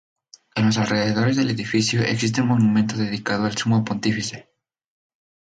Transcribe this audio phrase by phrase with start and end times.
[0.55, 4.49] En los alrededores del edificio existe un monumento dedicado al sumo pontífice.